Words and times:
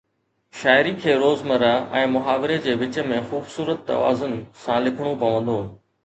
شاعري 0.59 0.91
کي 1.01 1.11
روزمرهه 1.23 1.99
۽ 1.99 2.07
محاوري 2.13 2.55
جي 2.63 2.73
وچ 2.83 2.97
۾ 3.11 3.19
خوبصورت 3.33 3.83
توازن 3.89 4.33
سان 4.63 4.79
لکڻو 4.87 5.13
پوندو 5.25 5.59